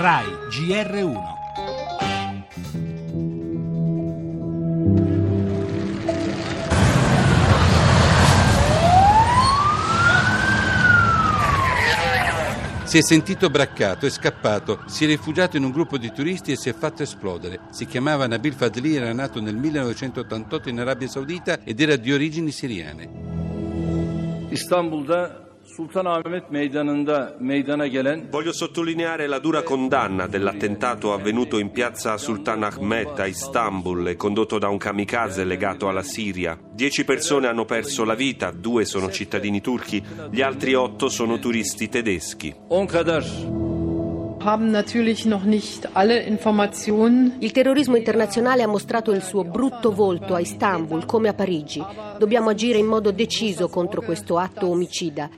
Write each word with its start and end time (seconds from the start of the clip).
RAI 0.00 0.26
GR1 0.48 1.12
Si 12.84 12.96
è 12.96 13.02
sentito 13.02 13.50
braccato, 13.50 14.06
è 14.06 14.10
scappato, 14.10 14.82
si 14.86 15.02
è 15.02 15.08
rifugiato 15.08 15.56
in 15.56 15.64
un 15.64 15.72
gruppo 15.72 15.98
di 15.98 16.12
turisti 16.12 16.52
e 16.52 16.56
si 16.56 16.68
è 16.68 16.72
fatto 16.72 17.02
esplodere. 17.02 17.62
Si 17.70 17.84
chiamava 17.84 18.28
Nabil 18.28 18.54
Fadli, 18.54 18.94
era 18.94 19.12
nato 19.12 19.40
nel 19.40 19.56
1988 19.56 20.68
in 20.68 20.78
Arabia 20.78 21.08
Saudita 21.08 21.58
ed 21.64 21.80
era 21.80 21.96
di 21.96 22.12
origini 22.12 22.52
siriane. 22.52 24.46
İstanbul'da 24.50 25.47
Sultanahmet 25.76 26.50
Meydanı'nda 26.50 27.36
meydana 27.40 27.86
gelen 27.86 28.28
Voglio 28.30 28.52
sottolineare 28.52 29.26
la 29.26 29.38
dura 29.38 29.62
condanna 29.62 30.26
dell'attentato 30.26 31.12
avvenuto 31.12 31.58
in 31.58 31.70
piazza 31.70 32.16
Sultanahmet 32.16 33.18
a 33.20 33.26
Istanbul 33.26 34.08
e 34.08 34.16
condotto 34.16 34.58
da 34.58 34.68
un 34.68 34.78
kamikaze 34.78 35.44
legato 35.44 35.88
alla 35.88 36.02
Siria. 36.02 36.58
Dieci 36.72 37.04
persone 37.04 37.48
hanno 37.48 37.64
perso 37.64 38.04
la 38.04 38.14
vita, 38.14 38.50
due 38.50 38.84
sono 38.84 39.10
cittadini 39.10 39.60
turchi, 39.60 40.02
gli 40.30 40.40
altri 40.40 40.74
otto 40.74 41.08
sono 41.08 41.38
turisti 41.38 41.88
tedeschi. 41.88 42.54
10 42.68 42.86
kadar 42.86 43.24
Il 47.38 47.52
terrorismo 47.52 47.96
internazionale 47.96 48.62
ha 48.62 48.66
mostrato 48.66 49.12
il 49.12 49.20
suo 49.20 49.44
brutto 49.44 49.92
volto 49.92 50.34
a 50.34 50.40
Istanbul 50.40 51.04
come 51.04 51.28
a 51.28 51.34
Parigi. 51.34 51.84
Dobbiamo 52.16 52.48
agire 52.48 52.78
in 52.78 52.86
modo 52.86 53.10
deciso 53.10 53.68
contro 53.68 54.00
questo 54.00 54.38
atto 54.38 54.68
omicida. 54.70 55.28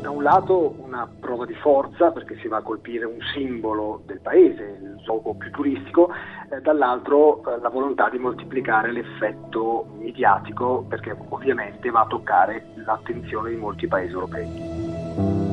da 0.00 0.10
un 0.10 0.22
lato 0.22 0.74
una 0.78 1.08
prova 1.20 1.46
di 1.46 1.54
forza 1.54 2.10
perché 2.10 2.36
si 2.40 2.48
va 2.48 2.56
a 2.56 2.62
colpire 2.62 3.04
un 3.04 3.18
simbolo 3.32 4.02
del 4.06 4.20
paese, 4.20 4.78
il 4.82 5.02
luogo 5.04 5.34
più 5.34 5.50
turistico, 5.52 6.10
eh, 6.50 6.60
dall'altro 6.60 7.42
eh, 7.44 7.60
la 7.60 7.68
volontà 7.68 8.08
di 8.08 8.18
moltiplicare 8.18 8.90
l'effetto 8.90 9.86
mediatico 9.98 10.84
perché 10.88 11.16
ovviamente 11.28 11.88
va 11.90 12.00
a 12.00 12.06
toccare 12.06 12.66
l'attenzione 12.84 13.50
di 13.50 13.56
molti 13.56 13.86
paesi 13.86 14.12
europei. 14.12 15.45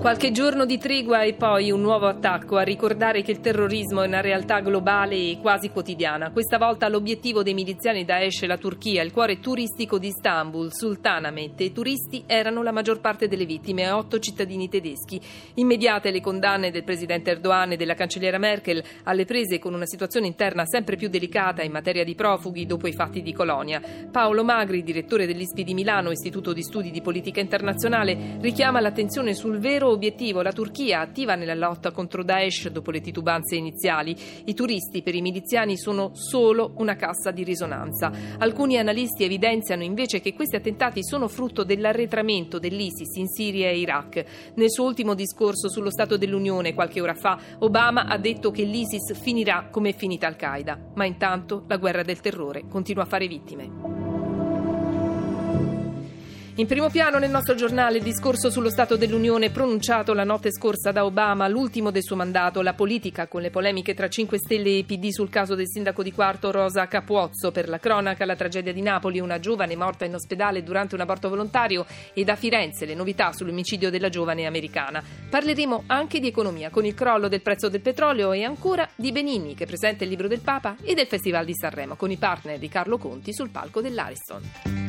Qualche 0.00 0.30
giorno 0.30 0.64
di 0.64 0.78
tregua 0.78 1.24
e 1.24 1.34
poi 1.34 1.70
un 1.70 1.82
nuovo 1.82 2.06
attacco 2.06 2.56
a 2.56 2.62
ricordare 2.62 3.20
che 3.20 3.32
il 3.32 3.40
terrorismo 3.40 4.00
è 4.00 4.06
una 4.06 4.22
realtà 4.22 4.60
globale 4.60 5.14
e 5.14 5.38
quasi 5.42 5.68
quotidiana. 5.68 6.30
Questa 6.30 6.56
volta 6.56 6.88
l'obiettivo 6.88 7.42
dei 7.42 7.52
miliziani 7.52 8.06
Daesh 8.06 8.40
è 8.40 8.46
la 8.46 8.56
Turchia, 8.56 9.02
il 9.02 9.12
cuore 9.12 9.40
turistico 9.40 9.98
di 9.98 10.06
Istanbul, 10.06 10.72
Sultanahmet. 10.72 11.60
I 11.60 11.72
turisti 11.72 12.24
erano 12.26 12.62
la 12.62 12.72
maggior 12.72 12.98
parte 12.98 13.28
delle 13.28 13.44
vittime, 13.44 13.90
otto 13.90 14.18
cittadini 14.18 14.70
tedeschi. 14.70 15.20
Immediate 15.56 16.10
le 16.10 16.22
condanne 16.22 16.70
del 16.70 16.82
presidente 16.82 17.32
Erdogan 17.32 17.72
e 17.72 17.76
della 17.76 17.92
cancelliera 17.92 18.38
Merkel 18.38 18.82
alle 19.04 19.26
prese 19.26 19.58
con 19.58 19.74
una 19.74 19.86
situazione 19.86 20.26
interna 20.26 20.64
sempre 20.64 20.96
più 20.96 21.10
delicata 21.10 21.60
in 21.60 21.72
materia 21.72 22.04
di 22.04 22.14
profughi 22.14 22.64
dopo 22.64 22.86
i 22.86 22.94
fatti 22.94 23.20
di 23.20 23.34
Colonia. 23.34 23.82
Paolo 24.10 24.44
Magri, 24.44 24.82
direttore 24.82 25.26
dell'ISPI 25.26 25.62
di 25.62 25.74
Milano, 25.74 26.10
Istituto 26.10 26.54
di 26.54 26.62
Studi 26.62 26.90
di 26.90 27.02
Politica 27.02 27.40
Internazionale, 27.40 28.38
richiama 28.40 28.80
l'attenzione 28.80 29.34
sul 29.34 29.58
vero 29.58 29.88
obiettivo, 29.92 30.42
la 30.42 30.52
Turchia 30.52 31.00
attiva 31.00 31.34
nella 31.34 31.54
lotta 31.54 31.90
contro 31.90 32.22
Daesh 32.22 32.68
dopo 32.68 32.90
le 32.90 33.00
titubanze 33.00 33.56
iniziali. 33.56 34.16
I 34.44 34.54
turisti 34.54 35.02
per 35.02 35.14
i 35.14 35.20
miliziani 35.20 35.76
sono 35.76 36.10
solo 36.14 36.72
una 36.76 36.96
cassa 36.96 37.30
di 37.30 37.44
risonanza. 37.44 38.10
Alcuni 38.38 38.78
analisti 38.78 39.24
evidenziano 39.24 39.82
invece 39.82 40.20
che 40.20 40.34
questi 40.34 40.56
attentati 40.56 41.04
sono 41.04 41.28
frutto 41.28 41.64
dell'arretramento 41.64 42.58
dell'ISIS 42.58 43.16
in 43.16 43.28
Siria 43.28 43.68
e 43.68 43.78
Iraq. 43.78 44.24
Nel 44.54 44.70
suo 44.70 44.84
ultimo 44.84 45.14
discorso 45.14 45.68
sullo 45.68 45.90
Stato 45.90 46.16
dell'Unione 46.16 46.74
qualche 46.74 47.00
ora 47.00 47.14
fa, 47.14 47.38
Obama 47.58 48.06
ha 48.06 48.18
detto 48.18 48.50
che 48.50 48.64
l'ISIS 48.64 49.18
finirà 49.20 49.68
come 49.70 49.90
è 49.90 49.94
finita 49.94 50.26
Al-Qaeda, 50.26 50.78
ma 50.94 51.04
intanto 51.04 51.64
la 51.68 51.76
guerra 51.76 52.02
del 52.02 52.20
terrore 52.20 52.64
continua 52.68 53.02
a 53.02 53.06
fare 53.06 53.26
vittime. 53.26 54.09
In 56.60 56.66
primo 56.66 56.90
piano 56.90 57.18
nel 57.18 57.30
nostro 57.30 57.54
giornale 57.54 57.96
il 57.96 58.02
discorso 58.02 58.50
sullo 58.50 58.68
Stato 58.68 58.98
dell'Unione 58.98 59.48
pronunciato 59.48 60.12
la 60.12 60.24
notte 60.24 60.52
scorsa 60.52 60.92
da 60.92 61.06
Obama, 61.06 61.48
l'ultimo 61.48 61.90
del 61.90 62.02
suo 62.02 62.16
mandato, 62.16 62.60
la 62.60 62.74
politica 62.74 63.28
con 63.28 63.40
le 63.40 63.48
polemiche 63.48 63.94
tra 63.94 64.08
5 64.08 64.36
Stelle 64.36 64.76
e 64.76 64.84
PD 64.84 65.08
sul 65.08 65.30
caso 65.30 65.54
del 65.54 65.70
sindaco 65.70 66.02
di 66.02 66.12
Quarto 66.12 66.50
Rosa 66.50 66.86
Capuozzo, 66.86 67.50
per 67.50 67.66
la 67.66 67.78
cronaca 67.78 68.26
la 68.26 68.36
tragedia 68.36 68.74
di 68.74 68.82
Napoli, 68.82 69.20
una 69.20 69.38
giovane 69.38 69.74
morta 69.74 70.04
in 70.04 70.12
ospedale 70.12 70.62
durante 70.62 70.94
un 70.94 71.00
aborto 71.00 71.30
volontario 71.30 71.86
e 72.12 72.24
da 72.24 72.36
Firenze 72.36 72.84
le 72.84 72.94
novità 72.94 73.32
sull'omicidio 73.32 73.88
della 73.88 74.10
giovane 74.10 74.44
americana. 74.44 75.02
Parleremo 75.30 75.84
anche 75.86 76.20
di 76.20 76.26
economia 76.26 76.68
con 76.68 76.84
il 76.84 76.92
crollo 76.92 77.28
del 77.28 77.40
prezzo 77.40 77.70
del 77.70 77.80
petrolio 77.80 78.32
e 78.32 78.44
ancora 78.44 78.86
di 78.96 79.12
Benigni 79.12 79.54
che 79.54 79.64
presenta 79.64 80.04
il 80.04 80.10
libro 80.10 80.28
del 80.28 80.40
Papa 80.40 80.76
e 80.82 80.92
del 80.92 81.06
Festival 81.06 81.46
di 81.46 81.54
Sanremo 81.54 81.96
con 81.96 82.10
i 82.10 82.18
partner 82.18 82.58
di 82.58 82.68
Carlo 82.68 82.98
Conti 82.98 83.32
sul 83.32 83.48
palco 83.48 83.80
dell'Ariston. 83.80 84.79